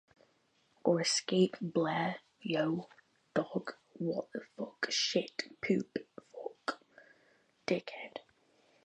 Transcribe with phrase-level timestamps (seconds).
[0.83, 1.57] Or escape?